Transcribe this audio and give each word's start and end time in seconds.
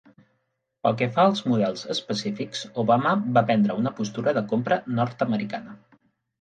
Pel 0.87 0.95
que 1.01 1.07
fa 1.17 1.25
als 1.31 1.43
models 1.51 1.83
específics, 1.97 2.65
Obama 2.85 3.13
va 3.37 3.45
prendre 3.53 3.79
una 3.85 3.95
postura 4.01 4.37
de 4.41 4.47
compra 4.55 4.83
nord-americana. 5.01 5.81